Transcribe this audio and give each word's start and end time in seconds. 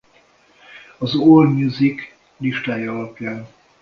Az 0.97 1.15
AllMusic 1.15 2.01
listája 2.37 2.93
alapján. 2.97 3.47